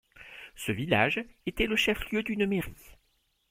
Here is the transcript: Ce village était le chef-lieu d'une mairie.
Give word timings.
Ce 0.55 0.71
village 0.71 1.23
était 1.45 1.67
le 1.67 1.75
chef-lieu 1.75 2.23
d'une 2.23 2.47
mairie. 2.47 2.97